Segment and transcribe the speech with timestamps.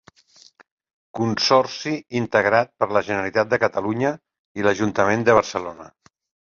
[1.19, 4.15] Consorci integrat per la Generalitat de Catalunya
[4.61, 5.93] i l'Ajuntament de Barcelona.